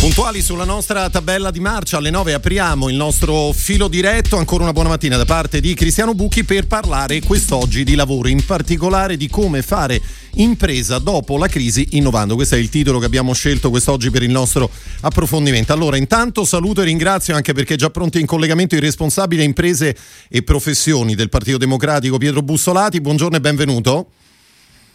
[0.00, 4.38] Puntuali sulla nostra tabella di marcia, alle 9 apriamo il nostro filo diretto.
[4.38, 8.42] Ancora una buona mattina da parte di Cristiano Bucchi per parlare quest'oggi di lavoro, in
[8.42, 10.00] particolare di come fare
[10.36, 12.34] impresa dopo la crisi innovando.
[12.34, 14.70] Questo è il titolo che abbiamo scelto quest'oggi per il nostro
[15.02, 15.74] approfondimento.
[15.74, 19.94] Allora, intanto saluto e ringrazio anche perché è già pronto in collegamento il responsabile imprese
[20.30, 23.02] e professioni del Partito Democratico Pietro Bussolati.
[23.02, 24.06] Buongiorno e benvenuto.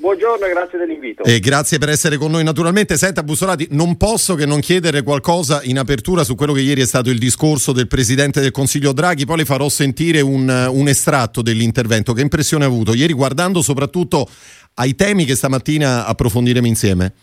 [0.06, 1.24] Buongiorno e grazie dell'invito.
[1.24, 2.96] E grazie per essere con noi naturalmente.
[2.96, 6.86] Senta Bussolati, non posso che non chiedere qualcosa in apertura su quello che ieri è
[6.86, 11.42] stato il discorso del Presidente del Consiglio Draghi, poi le farò sentire un, un estratto
[11.42, 12.14] dell'intervento.
[12.14, 14.28] Che impressione ha avuto ieri guardando soprattutto
[14.76, 17.14] ai temi che stamattina approfondiremo insieme?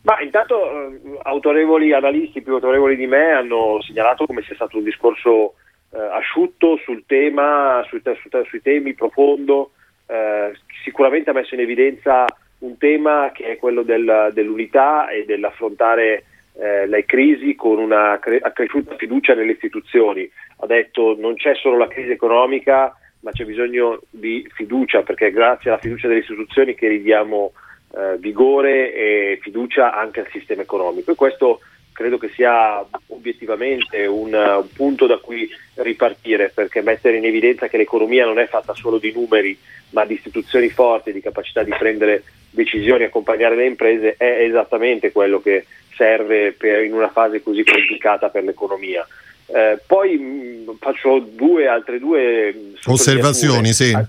[0.00, 4.84] Ma intanto eh, autorevoli analisti più autorevoli di me hanno segnalato come sia stato un
[4.84, 5.56] discorso
[5.92, 9.72] eh, asciutto sul tema, sui, su, sui temi profondo
[10.06, 10.52] eh,
[10.84, 12.26] sicuramente ha messo in evidenza
[12.58, 16.24] un tema che è quello del, dell'unità e dell'affrontare
[16.56, 20.30] eh, le crisi con una cre- accresciuta fiducia nelle istituzioni.
[20.58, 25.32] Ha detto non c'è solo la crisi economica, ma c'è bisogno di fiducia, perché è
[25.32, 27.52] grazie alla fiducia delle istituzioni che ridiamo
[27.96, 31.10] eh, vigore e fiducia anche al sistema economico.
[31.10, 31.60] E questo
[31.94, 37.76] credo che sia obiettivamente un, un, punto da cui ripartire perché mettere in evidenza che
[37.76, 39.56] l'economia non è fatta solo di numeri
[39.90, 45.12] ma di istituzioni forti, di capacità di prendere decisioni e accompagnare le imprese è esattamente
[45.12, 49.06] quello che serve per, in una fase così complicata per l'economia.
[49.46, 53.72] Eh, poi mh, faccio due, altre due osservazioni.
[53.72, 53.92] Sì.
[53.92, 54.04] Ha,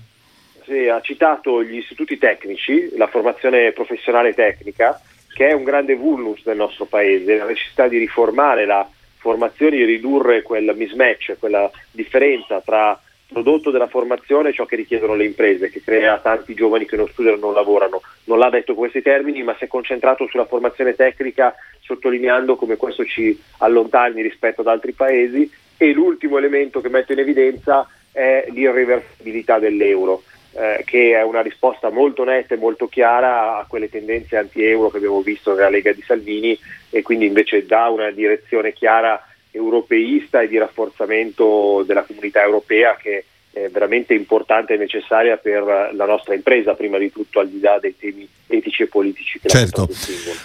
[0.64, 5.00] sì, ha citato gli istituti tecnici, la formazione professionale tecnica
[5.36, 9.84] che è un grande vulnus del nostro paese, la necessità di riformare la formazione, di
[9.84, 15.68] ridurre quel mismatch, quella differenza tra prodotto della formazione e ciò che richiedono le imprese,
[15.68, 18.00] che crea tanti giovani che non studiano e non lavorano.
[18.24, 23.04] Non l'ha detto questi termini, ma si è concentrato sulla formazione tecnica, sottolineando come questo
[23.04, 25.50] ci allontani rispetto ad altri paesi.
[25.76, 30.22] E l'ultimo elemento che metto in evidenza è l'irreversibilità dell'euro
[30.58, 34.96] eh, che è una risposta molto netta e molto chiara a quelle tendenze anti-euro che
[34.96, 36.58] abbiamo visto nella Lega di Salvini
[36.88, 43.24] e quindi invece dà una direzione chiara europeista e di rafforzamento della comunità europea che
[43.52, 47.78] è veramente importante e necessaria per la nostra impresa, prima di tutto al di là
[47.78, 49.88] dei temi etici e politici che certo.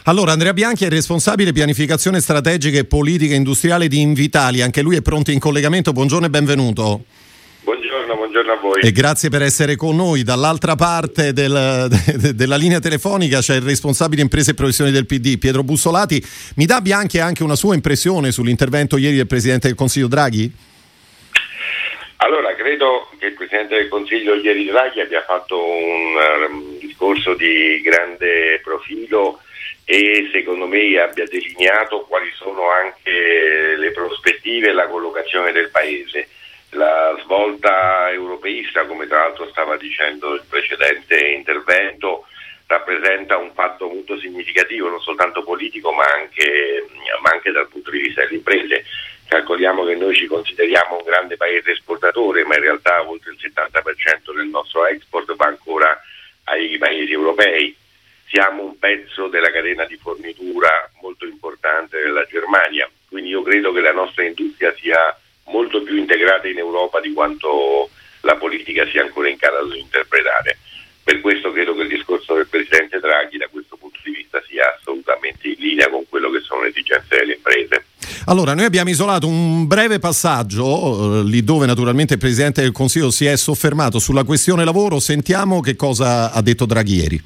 [0.06, 5.02] Allora Andrea Bianchi è responsabile pianificazione strategica e politica industriale di Invitali, anche lui è
[5.02, 7.04] pronto in collegamento, buongiorno e benvenuto.
[7.64, 8.82] Buongiorno, buongiorno, a voi.
[8.82, 10.24] E grazie per essere con noi.
[10.24, 15.38] Dall'altra parte del, de, della linea telefonica c'è il responsabile imprese e professioni del PD,
[15.38, 16.20] Pietro Bussolati.
[16.56, 20.52] Mi dà Bianchi anche una sua impressione sull'intervento ieri del Presidente del Consiglio Draghi?
[22.18, 26.16] Allora, credo che il Presidente del Consiglio ieri Draghi abbia fatto un
[26.50, 29.40] um, discorso di grande profilo
[29.86, 36.28] e secondo me abbia delineato quali sono anche le prospettive e la collocazione del Paese
[36.72, 42.26] la svolta europeista, come tra l'altro stava dicendo il precedente intervento,
[42.68, 46.86] rappresenta un fatto molto significativo, non soltanto politico ma anche,
[47.22, 48.86] ma anche dal punto di vista delle imprese.
[49.28, 54.34] Calcoliamo che noi ci consideriamo un grande paese esportatore, ma in realtà oltre il 70%
[54.34, 56.02] del nostro export va ancora
[56.46, 57.76] ai paesi europei.
[58.28, 63.82] Siamo un pezzo della catena di fornitura molto importante della Germania, quindi io credo che
[63.82, 67.90] la nostra industria sia molto più integrata in Europa di quanto
[68.22, 70.58] la politica sia ancora in grado di interpretare.
[71.04, 74.76] Per questo credo che il discorso del Presidente Draghi da questo punto di vista sia
[74.78, 77.86] assolutamente in linea con quello che sono le esigenze delle imprese.
[78.26, 83.10] Allora, noi abbiamo isolato un breve passaggio, eh, lì dove naturalmente il Presidente del Consiglio
[83.10, 85.00] si è soffermato sulla questione lavoro.
[85.00, 87.24] Sentiamo che cosa ha detto Draghi ieri.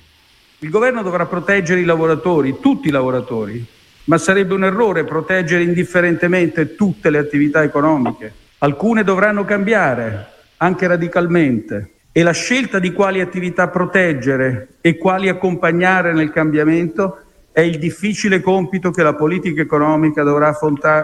[0.59, 3.63] Il governo dovrà proteggere i lavoratori, tutti i lavoratori,
[4.06, 8.31] ma sarebbe un errore proteggere indifferentemente tutte le attività economiche.
[8.60, 16.13] Alcune dovranno cambiare, anche radicalmente, e la scelta di quali attività proteggere e quali accompagnare
[16.13, 17.19] nel cambiamento
[17.52, 20.57] è il difficile compito che la politica economica dovrà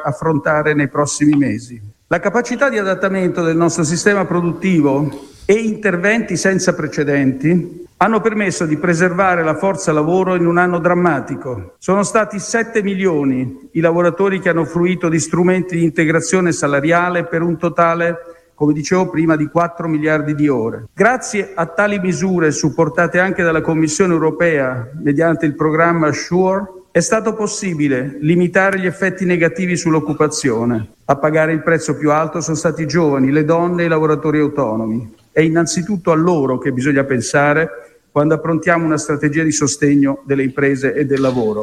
[0.04, 1.82] affrontare nei prossimi mesi.
[2.08, 8.78] La capacità di adattamento del nostro sistema produttivo e interventi senza precedenti hanno permesso di
[8.78, 11.76] preservare la forza lavoro in un anno drammatico.
[11.78, 17.44] Sono stati 7 milioni i lavoratori che hanno fruito di strumenti di integrazione salariale per
[17.44, 18.18] un totale
[18.56, 20.86] come dicevo prima, di 4 miliardi di ore.
[20.94, 27.34] Grazie a tali misure supportate anche dalla Commissione europea mediante il programma SURE, È stato
[27.34, 30.96] possibile limitare gli effetti negativi sull'occupazione.
[31.06, 34.40] A pagare il prezzo più alto sono stati i giovani, le donne e i lavoratori
[34.40, 35.10] autonomi.
[35.32, 40.94] È innanzitutto a loro che bisogna pensare quando approntiamo una strategia di sostegno delle imprese
[40.94, 41.62] e del lavoro.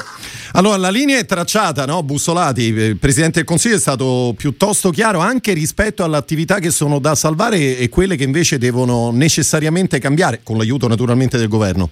[0.52, 2.02] Allora, la linea è tracciata, no?
[2.02, 6.98] Bussolati, il Presidente del Consiglio è stato piuttosto chiaro anche rispetto alle attività che sono
[7.00, 11.90] da salvare e quelle che invece devono necessariamente cambiare, con l'aiuto naturalmente del governo.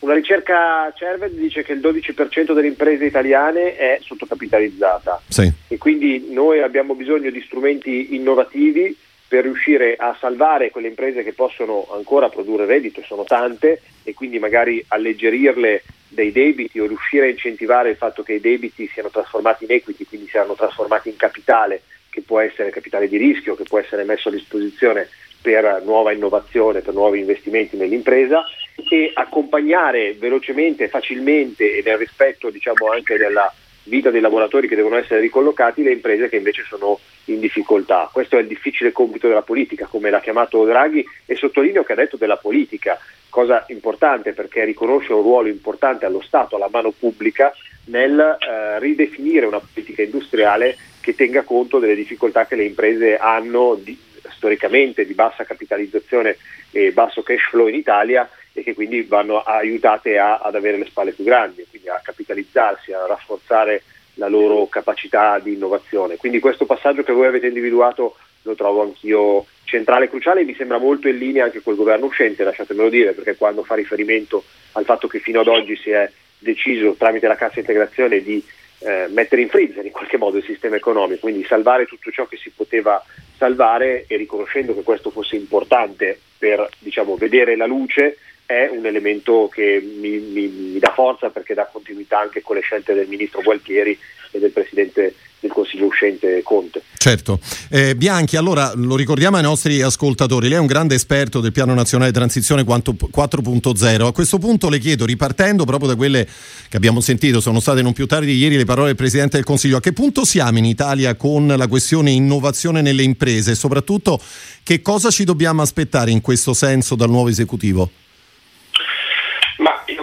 [0.00, 5.50] Una ricerca Cerved dice che il 12% delle imprese italiane è sottocapitalizzata sì.
[5.68, 8.96] e quindi noi abbiamo bisogno di strumenti innovativi
[9.32, 14.38] per riuscire a salvare quelle imprese che possono ancora produrre reddito, sono tante, e quindi
[14.38, 19.64] magari alleggerirle dei debiti o riuscire a incentivare il fatto che i debiti siano trasformati
[19.64, 21.80] in equity, quindi siano trasformati in capitale,
[22.10, 25.08] che può essere capitale di rischio, che può essere messo a disposizione
[25.40, 28.44] per nuova innovazione, per nuovi investimenti nell'impresa
[28.90, 33.50] e accompagnare velocemente, facilmente e nel rispetto diciamo, anche della
[33.84, 38.08] vita dei lavoratori che devono essere ricollocati, le imprese che invece sono in difficoltà.
[38.12, 41.96] Questo è il difficile compito della politica, come l'ha chiamato Draghi, e sottolineo che ha
[41.96, 42.98] detto della politica,
[43.28, 47.52] cosa importante perché riconosce un ruolo importante allo Stato, alla mano pubblica,
[47.86, 53.78] nel eh, ridefinire una politica industriale che tenga conto delle difficoltà che le imprese hanno
[53.82, 53.98] di,
[54.30, 56.36] storicamente di bassa capitalizzazione
[56.70, 60.86] e basso cash flow in Italia e che quindi vanno aiutate a, ad avere le
[60.86, 63.82] spalle più grandi, quindi a capitalizzarsi, a rafforzare
[64.14, 66.16] la loro capacità di innovazione.
[66.16, 70.54] Quindi questo passaggio che voi avete individuato lo trovo anch'io centrale e cruciale e mi
[70.54, 74.84] sembra molto in linea anche col governo uscente, lasciatemelo dire, perché quando fa riferimento al
[74.84, 78.44] fatto che fino ad oggi si è deciso tramite la cassa integrazione di
[78.80, 82.36] eh, mettere in freezer in qualche modo il sistema economico, quindi salvare tutto ciò che
[82.36, 83.02] si poteva
[83.36, 88.18] salvare e riconoscendo che questo fosse importante per diciamo, vedere la luce,
[88.52, 92.62] è un elemento che mi, mi, mi, dà forza perché dà continuità anche con le
[92.62, 93.98] scelte del ministro Gualtieri
[94.30, 96.82] e del presidente del Consiglio uscente Conte.
[96.96, 97.40] Certo.
[97.68, 101.74] Eh, Bianchi, allora lo ricordiamo ai nostri ascoltatori, lei è un grande esperto del Piano
[101.74, 104.06] Nazionale Transizione 4.0.
[104.06, 106.26] A questo punto le chiedo, ripartendo proprio da quelle
[106.68, 109.44] che abbiamo sentito, sono state non più tardi di ieri le parole del Presidente del
[109.44, 114.20] Consiglio, a che punto siamo in Italia con la questione innovazione nelle imprese e soprattutto
[114.62, 117.90] che cosa ci dobbiamo aspettare in questo senso dal nuovo esecutivo?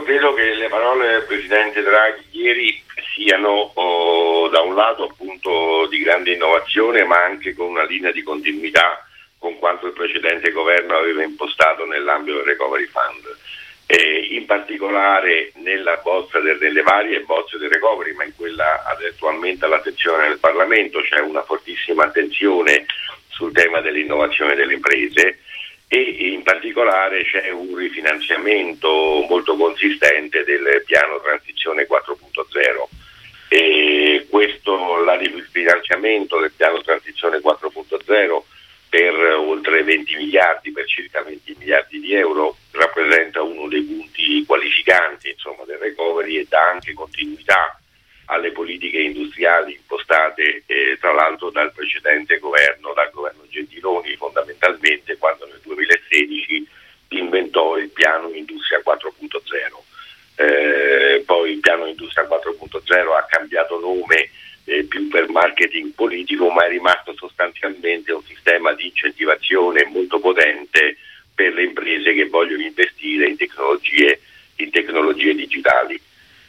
[0.10, 2.84] Credo che le parole del Presidente Draghi ieri
[3.14, 8.24] siano oh, da un lato appunto di grande innovazione ma anche con una linea di
[8.24, 9.08] continuità
[9.38, 13.38] con quanto il precedente governo aveva impostato nell'ambito del Recovery Fund.
[13.86, 19.66] E in particolare nella bozza del, nelle varie bozze del recovery, ma in quella attualmente
[19.66, 22.88] all'attenzione del Parlamento c'è una fortissima attenzione
[23.28, 25.38] sul tema dell'innovazione delle imprese
[25.92, 26.00] e
[26.30, 32.88] in particolare c'è un rifinanziamento molto consistente del piano transizione 4.0.
[33.50, 38.42] E questo il finanziamento del piano transizione 4.0
[38.88, 45.30] per oltre 20 miliardi, per circa 20 miliardi di euro, rappresenta uno dei punti qualificanti
[45.30, 47.79] insomma, del recovery e dà anche continuità
[48.30, 55.48] alle politiche industriali impostate eh, tra l'altro dal precedente governo, dal governo Gentiloni fondamentalmente quando
[55.48, 56.68] nel 2016
[57.10, 59.88] inventò il piano Industria 4.0.
[60.36, 64.30] Eh, poi il piano Industria 4.0 ha cambiato nome
[64.66, 70.98] eh, più per marketing politico, ma è rimasto sostanzialmente un sistema di incentivazione molto potente
[71.34, 74.20] per le imprese che vogliono investire in tecnologie,
[74.58, 76.00] in tecnologie digitali.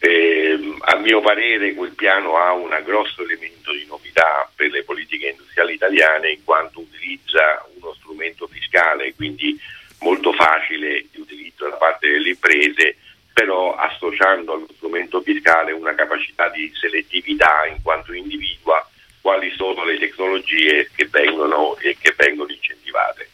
[0.02, 5.28] Eh, a mio parere quel piano ha un grosso elemento di novità per le politiche
[5.28, 9.60] industriali italiane in quanto utilizza uno strumento fiscale, quindi
[10.00, 12.96] molto facile di utilizzo da parte delle imprese,
[13.30, 18.88] però associando allo strumento fiscale una capacità di selettività in quanto individua
[19.20, 23.28] quali sono le tecnologie che vengono, che vengono incentivate.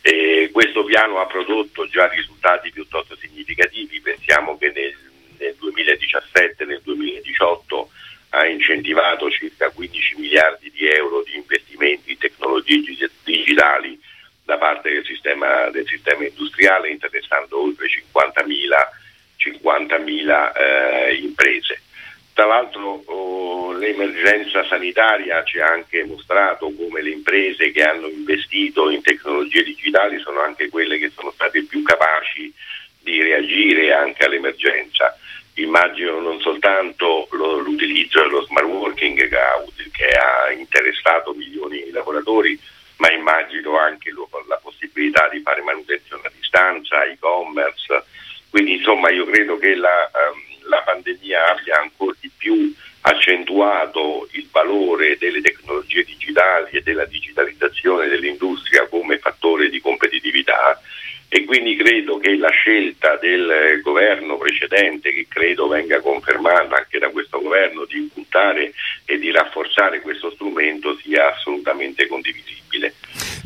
[0.00, 4.96] E questo piano ha prodotto già risultati piuttosto significativi, pensiamo che nel
[6.08, 7.90] 2017 e nel 2018
[8.30, 12.82] ha incentivato circa 15 miliardi di euro di investimenti in tecnologie
[13.24, 13.98] digitali
[14.44, 18.48] da parte del sistema, del sistema industriale interessando oltre 50.000,
[19.36, 21.82] 50.000 eh, imprese.
[22.32, 28.90] Tra l'altro oh, l'emergenza sanitaria ci ha anche mostrato come le imprese che hanno investito
[28.90, 32.52] in tecnologie digitali sono anche quelle che sono state più capaci
[33.00, 35.18] di reagire anche all'emergenza
[35.62, 39.62] immagino non soltanto lo, l'utilizzo dello smart working che ha,
[39.92, 42.58] che ha, interessato milioni di lavoratori,
[42.96, 48.04] ma immagino anche lo, la possibilità di fare manutenzione a distanza, e-commerce.
[48.50, 54.48] Quindi insomma io credo che la, um, la pandemia abbia ancora di più accentuato il
[54.50, 60.80] valore delle tecnologie digitali e della digitalizzazione dell'industria come fattore di competitività
[61.28, 67.08] e quindi credo che la scelta del governo precedente, che credo venga confermata anche da
[67.10, 68.72] questo governo, di puntare
[69.04, 72.94] e di rafforzare questo strumento sia assolutamente condivisibile.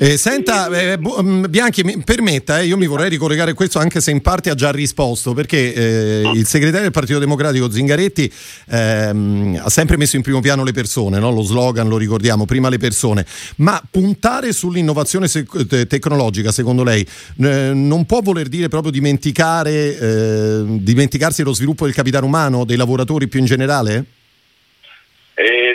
[0.03, 4.01] Eh, senta, eh, mm, Bianchi, mi permetta, eh, io mi vorrei ricollegare a questo anche
[4.01, 8.29] se in parte ha già risposto, perché eh, il segretario del Partito Democratico Zingaretti
[8.69, 11.31] ehm, ha sempre messo in primo piano le persone, no?
[11.31, 13.25] lo slogan lo ricordiamo, prima le persone,
[13.59, 17.07] ma puntare sull'innovazione sec- tecnologica, secondo lei,
[17.41, 22.77] eh, non può voler dire proprio dimenticare, eh, dimenticarsi lo sviluppo del capitale umano, dei
[22.77, 24.05] lavoratori più in generale?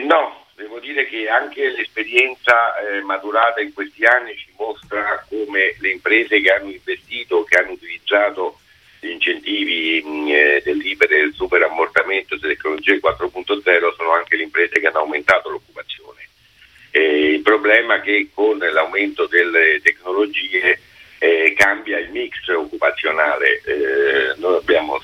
[0.05, 0.36] no,
[0.79, 6.51] dire che anche l'esperienza eh, maturata in questi anni ci mostra come le imprese che
[6.51, 8.59] hanno investito, che hanno utilizzato
[8.99, 14.43] gli incentivi mm, eh, dell'IPER e del super ammortamento delle tecnologie 4.0 sono anche le
[14.43, 16.27] imprese che hanno aumentato l'occupazione.
[16.91, 20.79] Eh, il problema è che con l'aumento delle tecnologie
[21.19, 23.61] eh, cambia il mix occupazionale.
[23.65, 24.99] Eh, noi abbiamo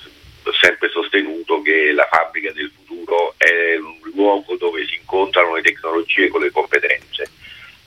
[0.59, 6.27] sempre sostenuto che la fabbrica del futuro è un luogo dove si incontrano le tecnologie
[6.27, 7.29] con le competenze.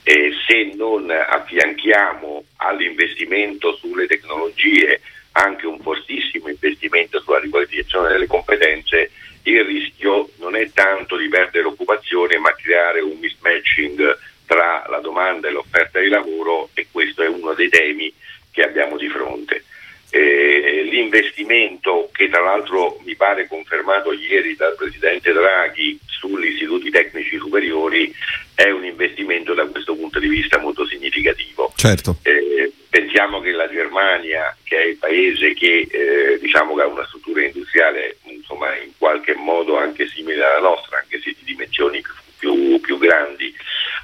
[0.03, 5.01] E se non affianchiamo all'investimento sulle tecnologie
[5.33, 9.11] anche un fortissimo investimento sulla riqualificazione delle competenze,
[9.43, 15.47] il rischio non è tanto di perdere l'occupazione, ma creare un mismatching tra la domanda
[15.47, 18.11] e l'offerta di lavoro e questo è uno dei temi
[18.51, 19.63] che abbiamo di fronte.
[20.09, 27.37] Eh, l'investimento che tra l'altro mi pare confermato ieri dal Presidente Draghi sugli istituti tecnici
[27.37, 28.13] superiori
[28.55, 31.73] è un investimento da questo punto di vista molto significativo.
[31.87, 32.17] Certo.
[32.23, 37.05] Eh, pensiamo che la Germania, che è il paese che eh, diciamo che ha una
[37.05, 42.03] struttura industriale insomma, in qualche modo anche simile alla nostra, anche se di dimensioni
[42.37, 43.55] più, più grandi,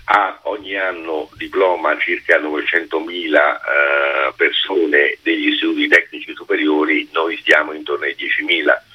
[0.05, 8.05] ha ogni anno diploma circa 900.000 eh, persone degli istituti tecnici superiori, noi stiamo intorno
[8.05, 8.91] ai 10.000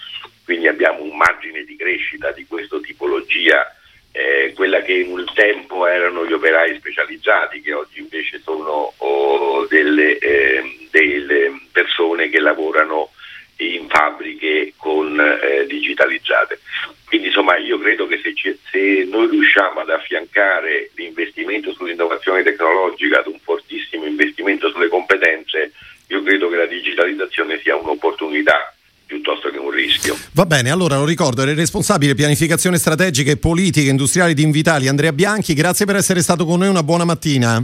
[0.49, 3.71] quindi abbiamo un margine di crescita di questa tipologia,
[4.19, 10.19] eh, quella che un tempo erano gli operai specializzati, che oggi invece sono oh, delle,
[10.19, 13.11] eh, delle, persone che lavorano
[13.59, 16.59] in fabbriche con, eh, digitalizzate.
[17.07, 18.35] Quindi insomma io credo che se,
[18.71, 25.73] se noi riusciamo ad affiancare l'investimento sull'innovazione tecnologica ad un fortissimo investimento sulle competenze,
[26.09, 28.75] io credo che la digitalizzazione sia un'opportunità
[29.21, 30.17] piuttosto che un rischio.
[30.33, 34.89] Va bene, allora lo ricordo, era il responsabile pianificazione strategica e politica industriali di Invitali,
[34.89, 37.63] Andrea Bianchi, grazie per essere stato con noi, una buona mattina.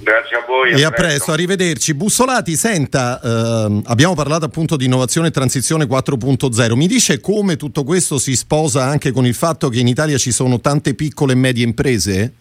[0.00, 0.70] Grazie a voi.
[0.70, 0.94] E a presto.
[0.94, 1.92] presto, arrivederci.
[1.92, 6.76] Bussolati, senta, eh, abbiamo parlato appunto di innovazione e transizione 4.0.
[6.76, 10.30] Mi dice come tutto questo si sposa anche con il fatto che in Italia ci
[10.30, 12.32] sono tante piccole e medie imprese?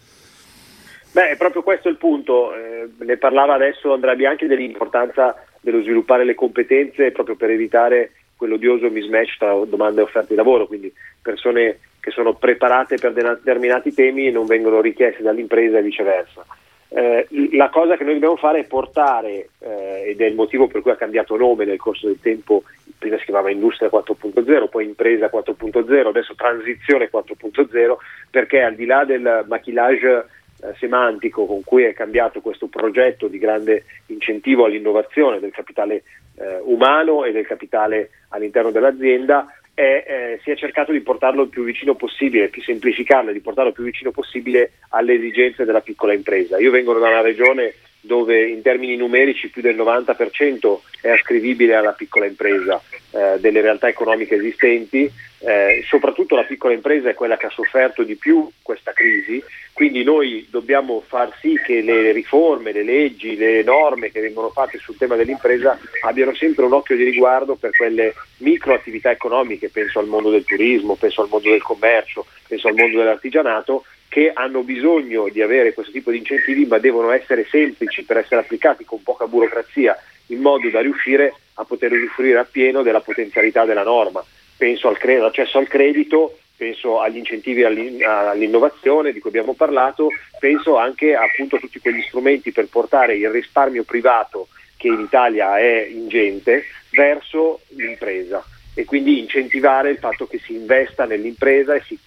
[1.12, 2.54] Beh, proprio questo è il punto.
[2.54, 8.89] Eh, ne parlava adesso Andrea Bianchi dell'importanza dello sviluppare le competenze proprio per evitare quell'odioso
[8.89, 14.27] mismatch tra domanda e offerta di lavoro, quindi persone che sono preparate per determinati temi
[14.27, 16.46] e non vengono richieste dall'impresa e viceversa.
[16.89, 20.82] Eh, la cosa che noi dobbiamo fare è portare, eh, ed è il motivo per
[20.82, 22.63] cui ha cambiato nome nel corso del tempo,
[22.98, 27.98] prima si chiamava Industria 4.0, poi Impresa 4.0, adesso Transizione 4.0,
[28.32, 30.27] perché al di là del maquillage
[30.62, 36.04] eh, semantico con cui è cambiato questo progetto di grande incentivo all'innovazione del capitale
[36.38, 41.50] eh, umano e del capitale all'interno dell'azienda, è, eh, si è cercato di portarlo il
[41.50, 46.14] più vicino possibile, di semplificarlo, di portarlo il più vicino possibile alle esigenze della piccola
[46.14, 46.58] impresa.
[46.58, 47.74] Io vengo da una regione
[48.08, 53.88] dove in termini numerici più del 90% è ascrivibile alla piccola impresa eh, delle realtà
[53.88, 58.94] economiche esistenti, eh, soprattutto la piccola impresa è quella che ha sofferto di più questa
[58.94, 64.50] crisi, quindi noi dobbiamo far sì che le riforme, le leggi, le norme che vengono
[64.50, 69.70] fatte sul tema dell'impresa abbiano sempre un occhio di riguardo per quelle micro attività economiche,
[69.70, 74.32] penso al mondo del turismo, penso al mondo del commercio, penso al mondo dell'artigianato, che
[74.34, 78.86] hanno bisogno di avere questo tipo di incentivi ma devono essere semplici per essere applicati
[78.86, 79.98] con poca burocrazia
[80.28, 84.24] in modo da riuscire a poter usufruire appieno della potenzialità della norma.
[84.56, 90.10] Penso all'accesso al credito, penso agli incentivi all'in- all'innovazione di cui abbiamo parlato,
[90.40, 95.58] penso anche appunto a tutti quegli strumenti per portare il risparmio privato che in Italia
[95.60, 101.98] è ingente verso l'impresa e quindi incentivare il fatto che si investa nell'impresa e si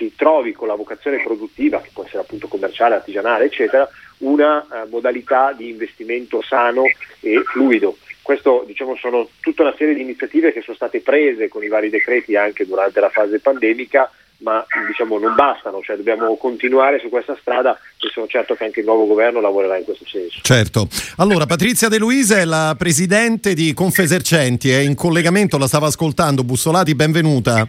[0.00, 3.86] si trovi con la vocazione produttiva, che può essere appunto commerciale, artigianale, eccetera,
[4.18, 6.84] una uh, modalità di investimento sano
[7.20, 7.98] e fluido.
[8.22, 11.90] questo diciamo, sono tutta una serie di iniziative che sono state prese con i vari
[11.90, 17.36] decreti anche durante la fase pandemica ma diciamo, non bastano, cioè dobbiamo continuare su questa
[17.38, 20.38] strada e sono certo che anche il nuovo governo lavorerà in questo senso.
[20.40, 20.88] Certo.
[21.16, 26.42] Allora, Patrizia De Luisa è la presidente di Confesercenti, è in collegamento, la stava ascoltando.
[26.42, 27.68] Bussolati, benvenuta.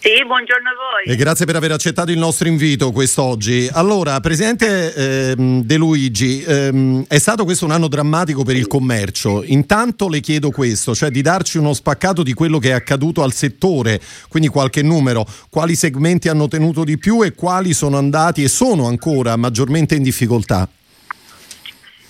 [0.00, 1.12] Sì, buongiorno a voi.
[1.12, 3.68] E grazie per aver accettato il nostro invito quest'oggi.
[3.72, 9.42] Allora, Presidente ehm, De Luigi, ehm, è stato questo un anno drammatico per il commercio.
[9.42, 13.32] Intanto le chiedo questo, cioè di darci uno spaccato di quello che è accaduto al
[13.32, 18.48] settore, quindi qualche numero, quali segmenti hanno tenuto di più e quali sono andati e
[18.48, 20.68] sono ancora maggiormente in difficoltà.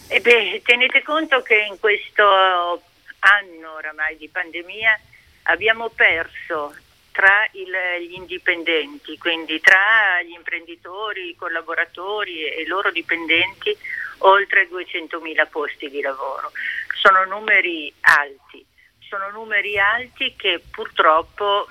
[0.08, 5.00] Eh beh, tenete conto che in questo anno oramai di pandemia
[5.44, 6.74] abbiamo perso
[7.18, 7.74] tra il,
[8.06, 13.76] gli indipendenti, quindi tra gli imprenditori, i collaboratori e i loro dipendenti,
[14.18, 16.52] oltre 200.000 posti di lavoro.
[16.94, 18.64] Sono numeri alti,
[19.00, 21.66] sono numeri alti che purtroppo,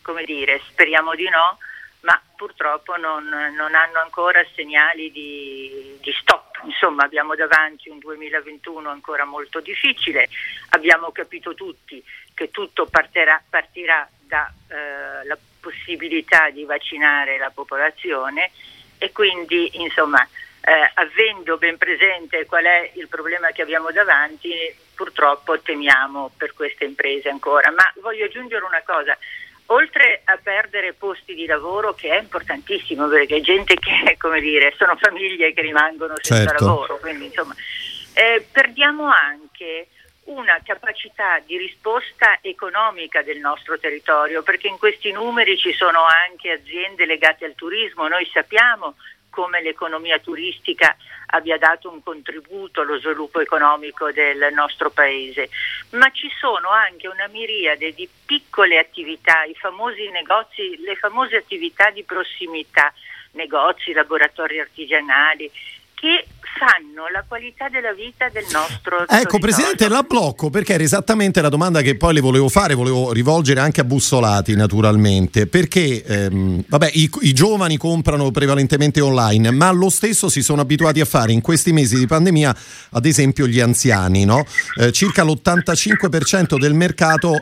[0.00, 1.58] come dire, speriamo di no,
[2.00, 6.60] ma purtroppo non, non hanno ancora segnali di, di, stop.
[6.64, 10.30] Insomma, abbiamo davanti un 2021 ancora molto difficile,
[10.70, 12.02] abbiamo capito tutti
[12.32, 18.50] che tutto partirà, partirà dalla eh, possibilità di vaccinare la popolazione
[18.98, 20.22] e quindi insomma
[20.68, 24.52] eh, avendo ben presente qual è il problema che abbiamo davanti
[24.94, 27.70] purtroppo temiamo per queste imprese ancora.
[27.70, 29.16] Ma voglio aggiungere una cosa,
[29.66, 34.96] oltre a perdere posti di lavoro che è importantissimo perché gente che come dire sono
[34.96, 36.64] famiglie che rimangono senza certo.
[36.64, 37.54] lavoro, quindi insomma
[38.14, 39.88] eh, perdiamo anche
[40.28, 46.50] una capacità di risposta economica del nostro territorio, perché in questi numeri ci sono anche
[46.50, 48.08] aziende legate al turismo.
[48.08, 48.96] Noi sappiamo
[49.30, 55.48] come l'economia turistica abbia dato un contributo allo sviluppo economico del nostro paese,
[55.90, 61.90] ma ci sono anche una miriade di piccole attività, i famosi negozi, le famose attività
[61.90, 62.92] di prossimità,
[63.32, 65.50] negozi, laboratori artigianali,
[66.00, 66.26] che
[66.58, 69.38] fanno la qualità della vita del nostro Ecco, territorio.
[69.38, 73.60] Presidente, la blocco perché era esattamente la domanda che poi le volevo fare, volevo rivolgere
[73.60, 79.88] anche a Bussolati naturalmente, perché ehm, vabbè, i, i, giovani comprano prevalentemente online, ma lo
[79.88, 82.56] stesso si sono abituati a fare in questi mesi di pandemia,
[82.90, 84.44] ad esempio gli anziani, no?
[84.80, 87.40] eh, circa l'85% del mercato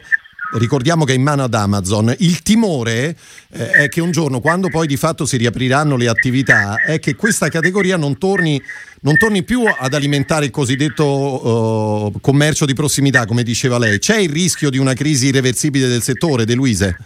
[0.59, 2.14] ricordiamo che è in mano ad Amazon.
[2.19, 3.16] Il timore
[3.51, 7.14] eh, è che un giorno, quando poi di fatto si riapriranno le attività, è che
[7.14, 8.62] questa categoria non torni,
[9.01, 13.99] non torni più ad alimentare il cosiddetto uh, commercio di prossimità, come diceva lei.
[13.99, 16.97] C'è il rischio di una crisi irreversibile del settore, De Luise?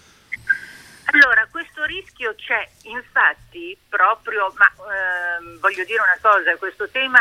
[1.13, 7.19] Allora, questo rischio c'è, infatti, proprio, ma eh, voglio dire una cosa, questo tema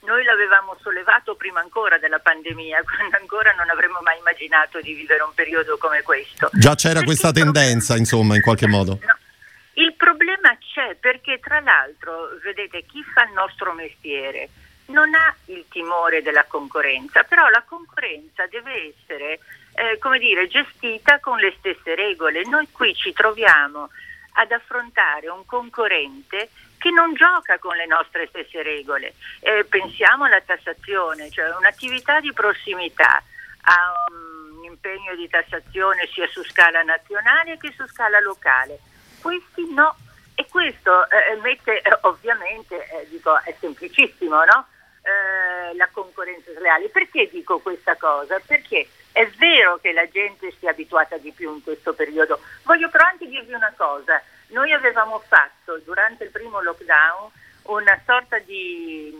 [0.00, 5.22] noi l'avevamo sollevato prima ancora della pandemia, quando ancora non avremmo mai immaginato di vivere
[5.22, 6.50] un periodo come questo.
[6.52, 7.98] Già c'era perché questa tendenza, problema...
[7.98, 8.98] insomma, in qualche modo.
[9.02, 9.18] No.
[9.74, 14.48] Il problema c'è perché, tra l'altro, vedete, chi fa il nostro mestiere
[14.86, 19.38] non ha il timore della concorrenza, però la concorrenza deve essere,
[19.74, 22.44] eh, come dire, gestita con le stesse regole.
[22.44, 23.88] Noi qui ci troviamo
[24.34, 29.12] ad affrontare un concorrente che non gioca con le nostre stesse regole.
[29.40, 33.22] Eh, pensiamo alla tassazione, cioè un'attività di prossimità
[33.62, 38.78] ha un impegno di tassazione sia su scala nazionale che su scala locale.
[39.20, 39.94] Questi no.
[40.34, 44.66] E questo eh, mette eh, ovviamente, eh, dico, è semplicissimo, no?
[45.02, 46.88] Eh, la concorrenza sleale.
[46.88, 48.40] Perché dico questa cosa?
[48.46, 52.40] Perché è vero che la gente si è abituata di più in questo periodo.
[52.62, 54.22] Voglio però anche dirvi una cosa.
[54.50, 57.30] Noi avevamo fatto durante il primo lockdown
[57.62, 59.14] una sorta di,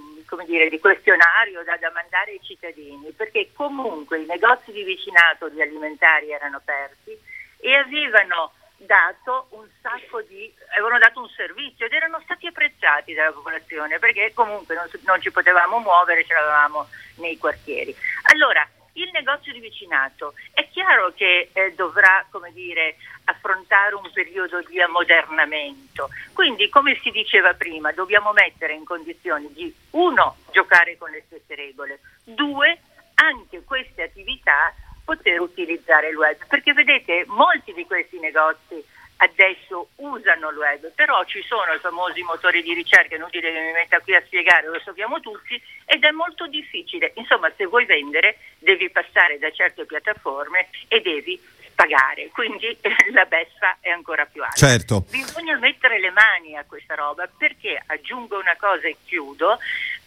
[0.47, 5.61] dire, di questionario da, da, mandare ai cittadini, perché comunque i negozi di vicinato di
[5.61, 7.17] alimentari erano aperti
[7.59, 13.31] e avevano dato un sacco di avevano dato un servizio ed erano stati apprezzati dalla
[13.31, 17.95] popolazione perché comunque non, non ci potevamo muovere, ce l'avevamo nei quartieri.
[18.33, 20.35] Allora, il negozio di vicinato.
[20.53, 27.55] È chiaro che eh, dovrà dire, affrontare un periodo di ammodernamento, quindi come si diceva
[27.55, 32.79] prima dobbiamo mettere in condizioni di uno giocare con le stesse regole, due
[33.15, 34.75] anche queste attività
[35.05, 38.83] poter utilizzare il web, perché vedete molti di questi negozi
[39.23, 43.73] adesso usano il web, però ci sono i famosi motori di ricerca, inutile che mi
[43.73, 47.13] metta qui a spiegare, lo sappiamo tutti, ed è molto difficile.
[47.17, 51.39] Insomma, se vuoi vendere devi passare da certe piattaforme e devi
[51.75, 52.77] pagare, quindi
[53.13, 54.57] la beffa è ancora più alta.
[54.57, 55.05] Certo.
[55.11, 59.59] Bisogna mettere le mani a questa roba perché aggiungo una cosa e chiudo,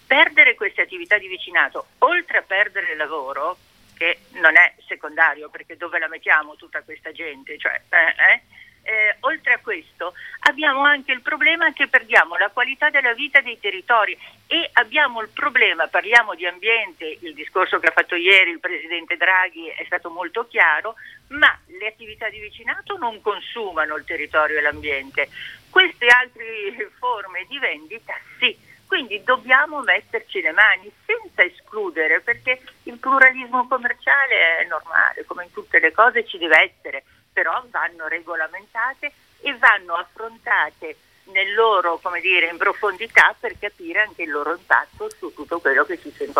[0.07, 3.57] perdere queste attività di vicinato, oltre a perdere il lavoro,
[3.95, 8.41] che non è secondario perché dove la mettiamo tutta questa gente, cioè, eh, eh,
[8.83, 13.59] eh, oltre a questo abbiamo anche il problema che perdiamo la qualità della vita dei
[13.59, 18.59] territori e abbiamo il problema, parliamo di ambiente, il discorso che ha fatto ieri il
[18.59, 20.95] Presidente Draghi è stato molto chiaro,
[21.29, 25.29] ma le attività di vicinato non consumano il territorio e l'ambiente.
[25.69, 28.71] Queste altre forme di vendita sì.
[28.85, 35.51] Quindi dobbiamo metterci le mani senza escludere, perché il pluralismo commerciale è normale, come in
[35.51, 40.95] tutte le cose ci deve essere, però vanno regolamentate e vanno affrontate
[41.31, 45.83] nel loro, come dire, in profondità per capire anche il loro impatto su tutto quello
[45.85, 46.31] che ci si.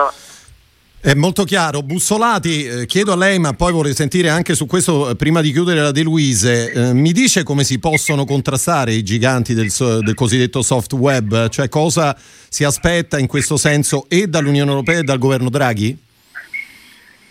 [1.06, 1.84] È molto chiaro.
[1.84, 5.52] Bussolati, eh, chiedo a lei, ma poi vorrei sentire anche su questo, eh, prima di
[5.52, 10.14] chiudere la De Luise, eh, mi dice come si possono contrastare i giganti del, del,
[10.14, 11.50] cosiddetto soft web?
[11.50, 15.98] Cioè cosa si aspetta in questo senso e dall'Unione Europea e dal governo Draghi?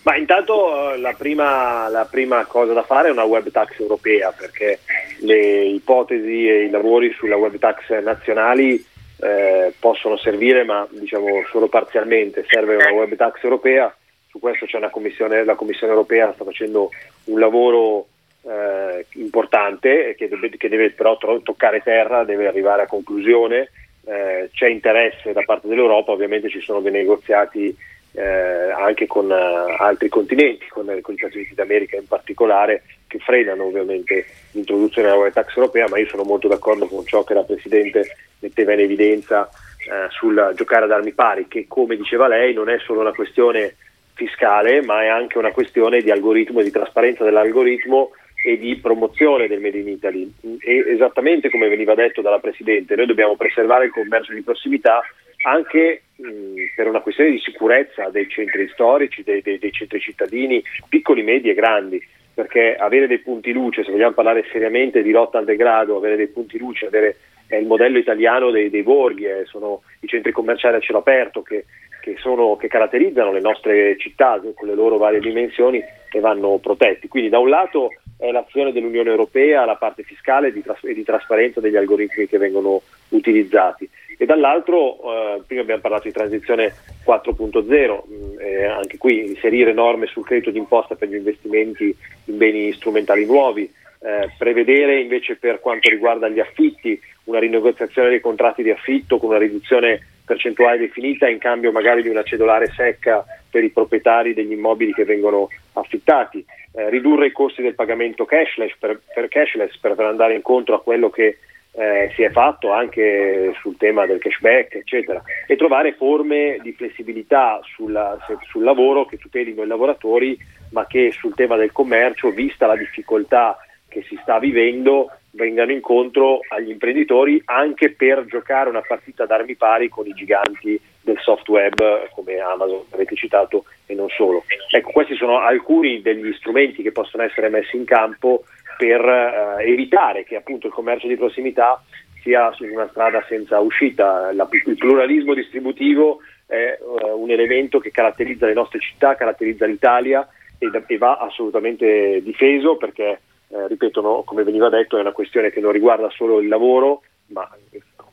[0.03, 4.31] Ma intanto eh, la prima, la prima, cosa da fare è una web tax europea
[4.31, 4.79] perché
[5.19, 8.83] le ipotesi e i lavori sulla web tax nazionali
[9.21, 13.95] eh, possono servire ma diciamo solo parzialmente, serve una web tax europea,
[14.27, 16.89] su questo c'è una commissione, la Commissione europea sta facendo
[17.25, 18.07] un lavoro
[18.45, 23.69] eh, importante che deve, che deve, però toccare terra, deve arrivare a conclusione,
[24.05, 27.73] eh, c'è interesse da parte dell'Europa, ovviamente ci sono dei negoziati
[28.13, 33.17] eh, anche con uh, altri continenti, con, con, gli Stati Uniti d'America in particolare, che
[33.19, 37.43] frenano ovviamente l'introduzione della tax europea, ma io sono molto d'accordo con ciò che la
[37.43, 42.69] Presidente metteva in evidenza eh, sul giocare ad armi pari, che come diceva lei non
[42.69, 43.75] è solo una questione
[44.13, 48.11] fiscale, ma è anche una questione di algoritmo di trasparenza dell'algoritmo
[48.45, 50.31] e di promozione del Made in Italy.
[50.59, 55.01] E esattamente come veniva detto dalla Presidente, noi dobbiamo preservare il commercio di prossimità
[55.43, 60.63] anche mh, per una questione di sicurezza dei centri storici, dei, dei, dei centri cittadini,
[60.89, 62.01] piccoli, medi e grandi
[62.33, 66.27] perché avere dei punti luce, se vogliamo parlare seriamente di lotta al degrado, avere dei
[66.27, 70.77] punti luce, avere è il modello italiano dei, dei borghi, eh, sono i centri commerciali
[70.77, 71.65] a cielo aperto che,
[72.01, 77.07] che, sono, che, caratterizzano le nostre città con le loro varie dimensioni e vanno protetti.
[77.07, 80.93] Quindi da un lato è l'azione dell'Unione Europea, la parte fiscale e di, tras- e
[80.93, 86.73] di trasparenza degli algoritmi che vengono utilizzati e dall'altro eh, prima abbiamo parlato di transizione
[87.05, 91.95] 4.0, mh, eh, anche qui inserire norme sul credito d'imposta per gli investimenti
[92.25, 98.19] in beni strumentali nuovi, eh, prevedere invece per quanto riguarda gli affitti una rinegoziazione dei
[98.19, 103.25] contratti di affitto con una riduzione percentuale definita in cambio magari di una cedolare secca
[103.49, 108.75] per i proprietari degli immobili che vengono affittati, eh, ridurre i costi del pagamento cashless
[108.77, 111.37] per, per, cashless per andare incontro a quello che
[111.75, 117.59] eh, si è fatto anche sul tema del cashback, eccetera, e trovare forme di flessibilità
[117.63, 120.37] sulla, sul lavoro che tutelino i lavoratori,
[120.71, 123.57] ma che sul tema del commercio, vista la difficoltà
[123.87, 129.89] che si sta vivendo, vengano incontro agli imprenditori anche per giocare una partita d'armi pari
[129.89, 134.43] con i giganti del soft web come Amazon, avete citato, e non solo.
[134.69, 138.43] Ecco, questi sono alcuni degli strumenti che possono essere messi in campo
[138.77, 141.81] per eh, evitare che appunto il commercio di prossimità
[142.23, 144.31] sia su una strada senza uscita.
[144.33, 150.27] La, il pluralismo distributivo è uh, un elemento che caratterizza le nostre città, caratterizza l'Italia
[150.57, 155.51] e, e va assolutamente difeso perché, eh, ripeto, no, come veniva detto, è una questione
[155.51, 157.49] che non riguarda solo il lavoro, ma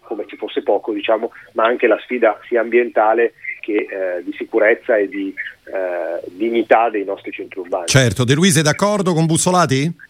[0.00, 4.96] come ci fosse poco, diciamo, ma anche la sfida sia ambientale che eh, di sicurezza
[4.96, 5.32] e di
[5.66, 7.86] eh, dignità dei nostri centri urbani.
[7.86, 10.08] Certo, De Luise è d'accordo con Bussolati?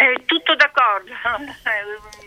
[0.00, 1.12] Eh, tutto d'accordo,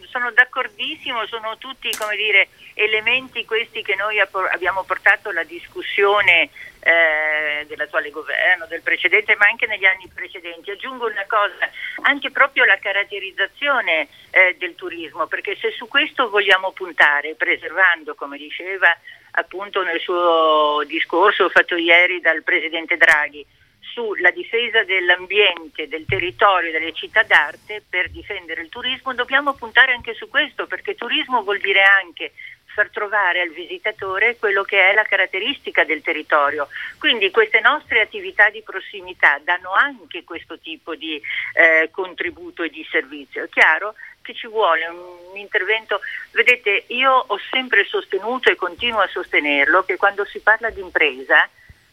[0.09, 6.49] sono d'accordissimo, sono tutti dire, elementi questi che noi abbiamo portato alla discussione
[6.81, 10.69] eh, dell'attuale governo, del precedente, ma anche negli anni precedenti.
[10.69, 16.73] Aggiungo una cosa, anche proprio la caratterizzazione eh, del turismo, perché se su questo vogliamo
[16.73, 18.93] puntare, preservando, come diceva
[19.31, 23.45] appunto nel suo discorso fatto ieri dal Presidente Draghi,
[23.91, 30.13] sulla difesa dell'ambiente, del territorio, delle città d'arte per difendere il turismo, dobbiamo puntare anche
[30.13, 32.31] su questo, perché turismo vuol dire anche
[32.73, 36.69] far trovare al visitatore quello che è la caratteristica del territorio.
[36.97, 41.21] Quindi queste nostre attività di prossimità danno anche questo tipo di
[41.53, 43.43] eh, contributo e di servizio.
[43.43, 45.99] È chiaro che ci vuole un intervento,
[46.31, 51.49] vedete, io ho sempre sostenuto e continuo a sostenerlo che quando si parla di impresa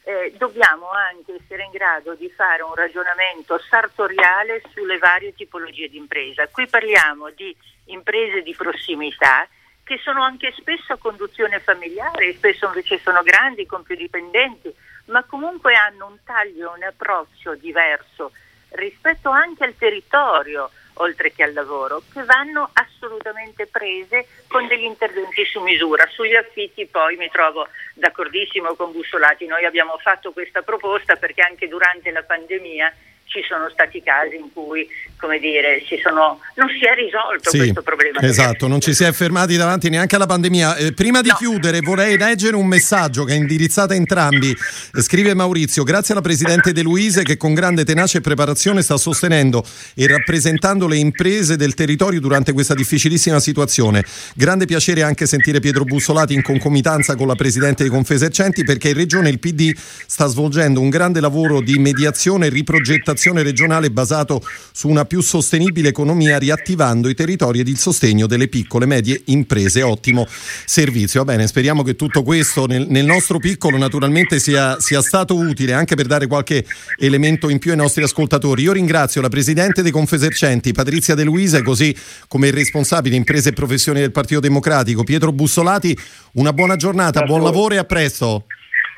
[0.08, 5.98] eh, dobbiamo anche essere in grado di fare un ragionamento sartoriale sulle varie tipologie di
[5.98, 6.48] impresa.
[6.48, 7.54] Qui parliamo di
[7.86, 9.46] imprese di prossimità
[9.84, 14.74] che sono anche spesso a conduzione familiare, spesso invece sono grandi con più dipendenti,
[15.06, 18.32] ma comunque hanno un taglio, un approccio diverso
[18.70, 25.44] rispetto anche al territorio, oltre che al lavoro, che vanno assolutamente prese con degli interventi
[25.44, 26.06] su misura.
[26.08, 31.68] Sugli affitti poi mi trovo d'accordissimo con Bussolati, noi abbiamo fatto questa proposta perché anche
[31.68, 32.92] durante la pandemia
[33.28, 34.88] ci sono stati casi in cui
[35.18, 38.20] come dire, sono, non si è risolto sì, questo problema.
[38.20, 40.76] Esatto, non ci si è fermati davanti neanche alla pandemia.
[40.76, 41.34] Eh, prima di no.
[41.34, 44.56] chiudere vorrei leggere un messaggio che è indirizzato a entrambi.
[45.00, 49.64] Scrive Maurizio, grazie alla Presidente De Luise che con grande tenacia e preparazione sta sostenendo
[49.94, 54.04] e rappresentando le imprese del territorio durante questa difficilissima situazione.
[54.34, 58.94] Grande piacere anche sentire Pietro Bussolati in concomitanza con la Presidente di Confesercenti perché in
[58.94, 64.40] Regione il PD sta svolgendo un grande lavoro di mediazione e riprogettazione regionale basato
[64.72, 69.22] su una più sostenibile economia riattivando i territori ed il sostegno delle piccole e medie
[69.26, 69.82] imprese.
[69.82, 70.26] Ottimo
[70.64, 71.24] servizio.
[71.24, 75.72] Va bene, speriamo che tutto questo nel, nel nostro piccolo naturalmente sia, sia, stato utile
[75.72, 76.64] anche per dare qualche
[76.98, 78.62] elemento in più ai nostri ascoltatori.
[78.62, 81.94] Io ringrazio la Presidente dei Confesercenti, Patrizia De Luisa, così
[82.28, 85.96] come il responsabile imprese e professioni del Partito Democratico, Pietro Bussolati.
[86.34, 88.44] Una buona giornata, buon lavoro e a presto.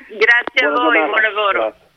[0.08, 1.89] Grazie a voi, buon lavoro.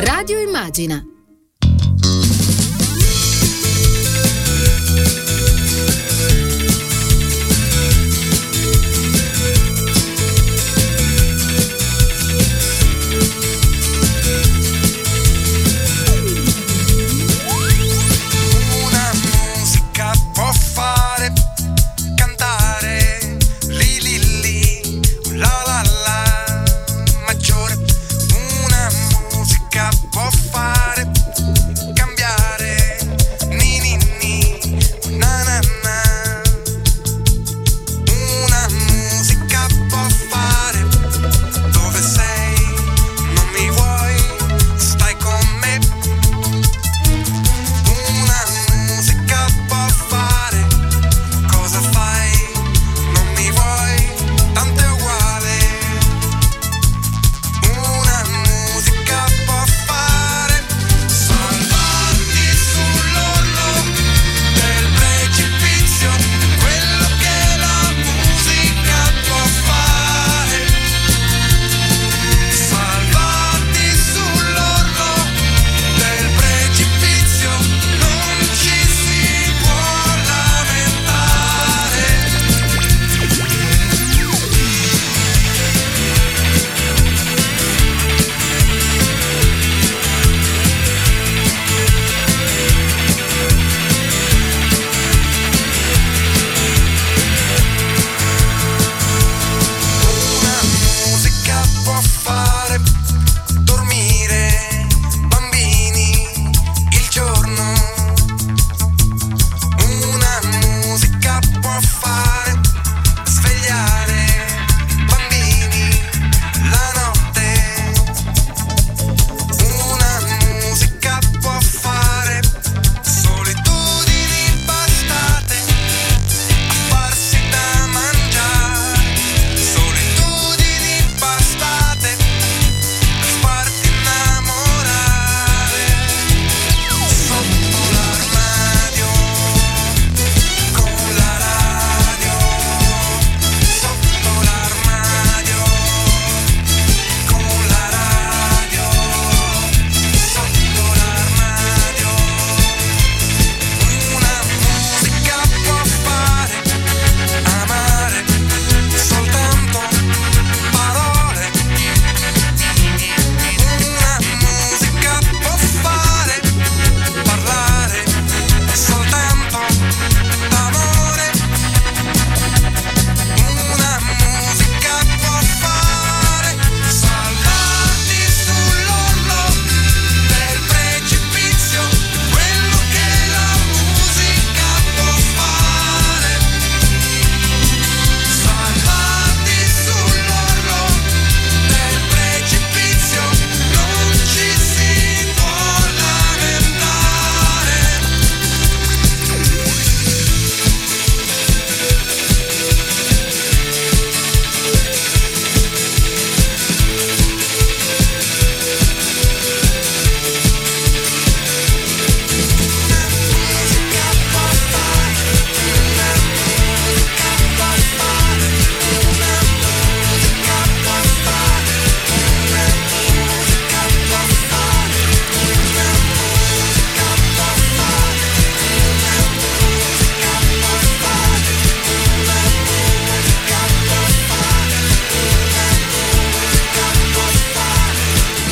[0.00, 1.04] Radio Immagina.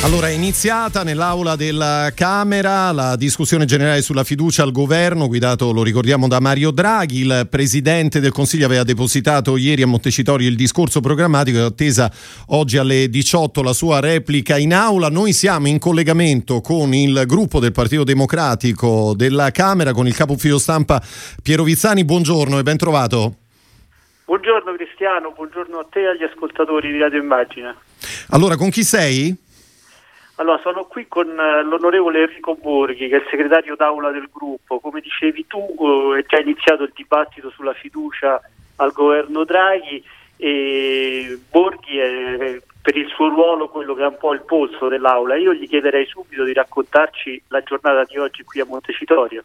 [0.07, 5.83] Allora, è iniziata nell'aula della Camera la discussione generale sulla fiducia al governo, guidato, lo
[5.83, 7.19] ricordiamo, da Mario Draghi.
[7.19, 12.09] Il Presidente del Consiglio aveva depositato ieri a Montecitorio il discorso programmatico e attesa
[12.47, 15.09] oggi alle 18 la sua replica in aula.
[15.09, 20.31] Noi siamo in collegamento con il gruppo del Partito Democratico della Camera, con il capo
[20.31, 21.01] ufficio stampa
[21.43, 22.05] Piero Vizzani.
[22.05, 23.35] Buongiorno e ben trovato.
[24.23, 27.75] Buongiorno Cristiano, buongiorno a te e agli ascoltatori di Radio Immagina.
[28.29, 29.35] Allora, con chi sei?
[30.39, 34.79] Allora, sono qui con uh, l'onorevole Enrico Borghi, che è il segretario d'aula del gruppo.
[34.79, 38.39] Come dicevi tu, uh, è già iniziato il dibattito sulla fiducia
[38.75, 40.03] al governo Draghi
[40.37, 45.35] e Borghi è per il suo ruolo quello che è un po' il polso dell'aula.
[45.35, 49.43] Io gli chiederei subito di raccontarci la giornata di oggi qui a Montecitorio.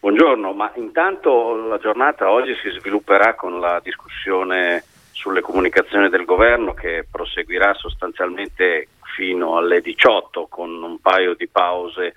[0.00, 4.84] Buongiorno, ma intanto la giornata oggi si svilupperà con la discussione
[5.20, 12.14] sulle comunicazioni del governo che proseguirà sostanzialmente fino alle 18 con un paio di pause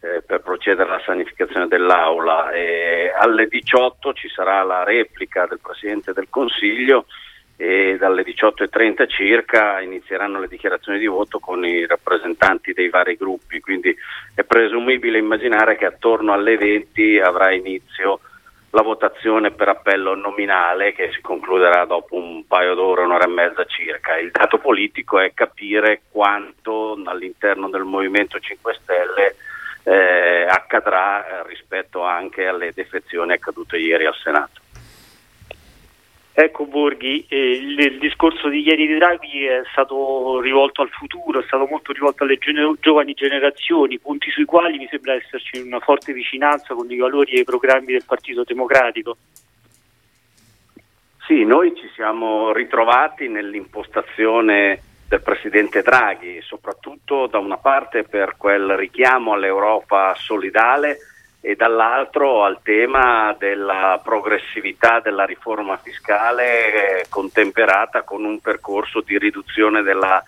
[0.00, 2.50] eh, per procedere alla sanificazione dell'Aula.
[2.52, 7.04] E alle 18 ci sarà la replica del Presidente del Consiglio
[7.54, 13.60] e dalle 18.30 circa inizieranno le dichiarazioni di voto con i rappresentanti dei vari gruppi,
[13.60, 13.94] quindi
[14.34, 18.20] è presumibile immaginare che attorno alle 20 avrà inizio
[18.70, 23.64] la votazione per appello nominale che si concluderà dopo un paio d'ore, un'ora e mezza
[23.64, 24.18] circa.
[24.18, 29.36] Il dato politico è capire quanto all'interno del Movimento 5 Stelle
[29.84, 34.60] eh, accadrà eh, rispetto anche alle defezioni accadute ieri al Senato.
[36.40, 41.40] Ecco Borghi, eh, il, il, discorso di ieri di Draghi è stato rivolto al futuro,
[41.40, 45.80] è stato molto rivolto alle gene- giovani generazioni, punti sui quali mi sembra esserci una
[45.80, 49.16] forte vicinanza con i valori e i programmi del Partito Democratico.
[51.26, 58.76] Sì, noi ci siamo ritrovati nell'impostazione del Presidente Draghi, soprattutto da una parte per quel
[58.76, 60.98] richiamo all'Europa solidale
[61.40, 69.82] e dall'altro al tema della progressività della riforma fiscale contemperata con un percorso di riduzione
[69.82, 70.22] della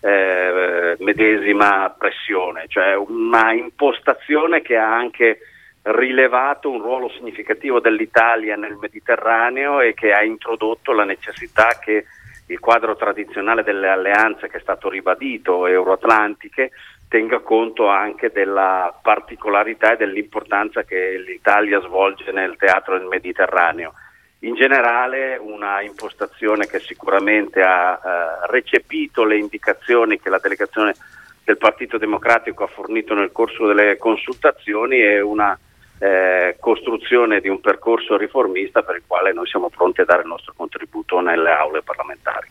[0.00, 5.38] eh, medesima pressione, cioè una impostazione che ha anche
[5.82, 12.06] rilevato un ruolo significativo dell'Italia nel Mediterraneo e che ha introdotto la necessità che
[12.48, 16.70] il quadro tradizionale delle alleanze che è stato ribadito euroatlantiche
[17.08, 23.94] tenga conto anche della particolarità e dell'importanza che l'Italia svolge nel teatro del Mediterraneo.
[24.40, 30.94] In generale una impostazione che sicuramente ha eh, recepito le indicazioni che la delegazione
[31.42, 35.58] del Partito Democratico ha fornito nel corso delle consultazioni e una
[35.98, 40.28] eh, costruzione di un percorso riformista per il quale noi siamo pronti a dare il
[40.28, 42.48] nostro contributo nelle aule parlamentari.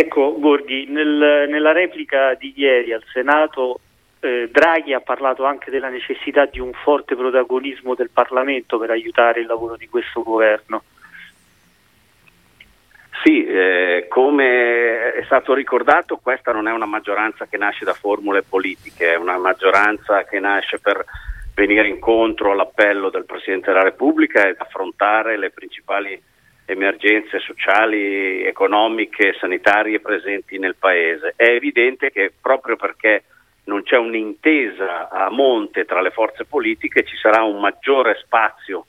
[0.00, 3.80] Ecco, Borghi, nel, nella replica di ieri al Senato
[4.20, 9.40] eh, Draghi ha parlato anche della necessità di un forte protagonismo del Parlamento per aiutare
[9.40, 10.84] il lavoro di questo governo.
[13.24, 18.44] Sì, eh, come è stato ricordato, questa non è una maggioranza che nasce da formule
[18.44, 21.04] politiche, è una maggioranza che nasce per
[21.56, 26.22] venire incontro all'appello del Presidente della Repubblica ed affrontare le principali
[26.70, 31.32] emergenze sociali, economiche, sanitarie presenti nel Paese.
[31.34, 33.24] È evidente che proprio perché
[33.64, 38.86] non c'è un'intesa a monte tra le forze politiche ci sarà un maggiore spazio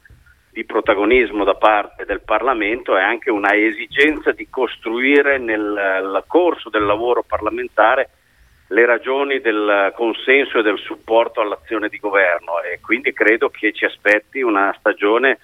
[0.51, 6.83] di protagonismo da parte del Parlamento e anche una esigenza di costruire nel corso del
[6.85, 8.09] lavoro parlamentare
[8.67, 13.85] le ragioni del consenso e del supporto all'azione di governo e quindi credo che ci
[13.85, 15.39] aspetti una stagione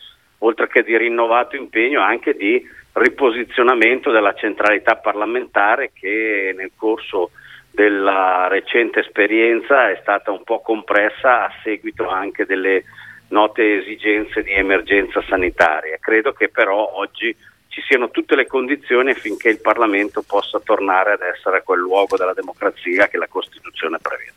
[0.45, 7.31] oltre che di rinnovato impegno anche di riposizionamento della centralità parlamentare che nel corso
[7.71, 12.85] della recente esperienza è stata un po' compressa a seguito anche delle
[13.29, 15.98] note esigenze di emergenza sanitaria.
[16.00, 17.35] Credo che però oggi
[17.67, 22.33] ci siano tutte le condizioni affinché il Parlamento possa tornare ad essere quel luogo della
[22.33, 24.35] democrazia che la Costituzione prevede.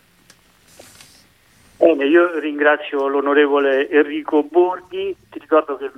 [1.78, 5.90] Bene, io ringrazio l'onorevole Enrico Borghi, ti ricordo, che,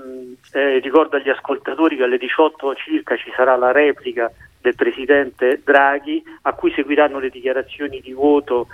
[0.53, 6.23] eh, ricordo agli ascoltatori che alle 18 circa ci sarà la replica del Presidente Draghi
[6.43, 8.67] a cui seguiranno le dichiarazioni di voto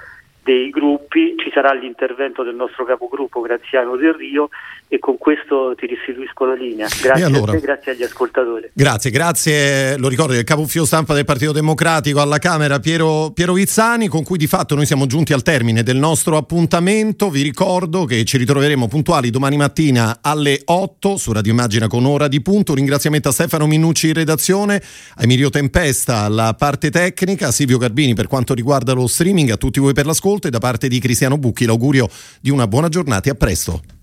[0.46, 4.48] dei gruppi, ci sarà l'intervento del nostro capogruppo Graziano Del Rio
[4.86, 6.86] e con questo ti restituisco la linea.
[6.86, 8.70] Grazie allora, a te, grazie agli ascoltatori.
[8.72, 13.54] Grazie, grazie, lo ricordo, il capo ufficio stampa del Partito Democratico alla Camera Piero, Piero
[13.54, 17.28] Vizzani, con cui di fatto noi siamo giunti al termine del nostro appuntamento.
[17.28, 22.28] Vi ricordo che ci ritroveremo puntuali domani mattina alle 8 su Radio Immagina con ora
[22.28, 22.70] di punto.
[22.70, 24.80] Un ringraziamento a Stefano Minucci in redazione,
[25.16, 29.56] a Emilio Tempesta alla parte tecnica, a Silvio Garbini per quanto riguarda lo streaming, a
[29.56, 32.08] tutti voi per l'ascolto e da parte di Cristiano Bucchi l'augurio
[32.40, 33.95] di una buona giornata e a presto.